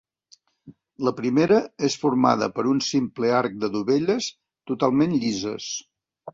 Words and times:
La 1.07 1.11
primera 1.19 1.59
és 1.89 1.97
formada 2.05 2.49
per 2.57 2.65
un 2.73 2.81
simple 2.87 3.31
arc 3.43 3.61
de 3.67 3.71
dovelles 3.79 4.33
totalment 4.73 5.17
llises. 5.23 5.73